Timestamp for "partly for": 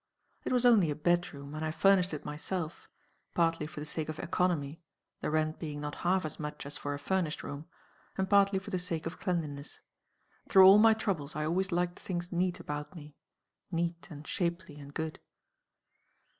3.35-3.79, 8.27-8.71